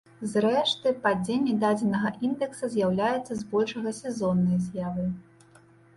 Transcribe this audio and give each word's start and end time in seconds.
Зрэшты, 0.29 0.93
падзенне 1.03 1.51
дадзенага 1.63 2.09
індэкса 2.29 2.69
з'яўляецца 2.77 3.39
збольшага 3.43 3.89
сезоннай 4.01 4.57
з'явай. 4.71 5.07